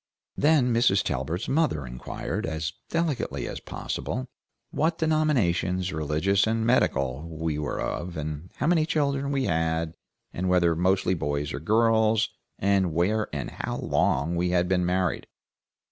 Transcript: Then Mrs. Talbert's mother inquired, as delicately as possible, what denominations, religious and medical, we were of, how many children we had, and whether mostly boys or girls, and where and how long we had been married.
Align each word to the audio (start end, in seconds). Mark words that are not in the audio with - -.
Then 0.35 0.73
Mrs. 0.73 1.03
Talbert's 1.03 1.47
mother 1.47 1.85
inquired, 1.85 2.47
as 2.47 2.73
delicately 2.89 3.47
as 3.47 3.59
possible, 3.59 4.25
what 4.71 4.97
denominations, 4.97 5.93
religious 5.93 6.47
and 6.47 6.65
medical, 6.65 7.27
we 7.29 7.59
were 7.59 7.79
of, 7.79 8.15
how 8.55 8.65
many 8.65 8.87
children 8.87 9.31
we 9.31 9.43
had, 9.43 9.93
and 10.33 10.49
whether 10.49 10.75
mostly 10.75 11.13
boys 11.13 11.53
or 11.53 11.59
girls, 11.59 12.29
and 12.57 12.91
where 12.95 13.27
and 13.31 13.51
how 13.51 13.75
long 13.75 14.35
we 14.35 14.49
had 14.49 14.67
been 14.67 14.87
married. 14.87 15.27